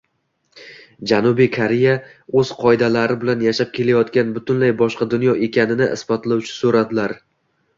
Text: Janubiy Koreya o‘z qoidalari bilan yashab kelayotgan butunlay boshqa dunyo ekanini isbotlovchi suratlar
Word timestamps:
Janubiy 1.11 1.49
Koreya 1.57 1.91
o‘z 2.41 2.53
qoidalari 2.61 3.19
bilan 3.25 3.43
yashab 3.47 3.71
kelayotgan 3.77 4.33
butunlay 4.39 4.75
boshqa 4.81 5.09
dunyo 5.15 5.37
ekanini 5.49 5.91
isbotlovchi 5.99 6.57
suratlar 6.57 7.19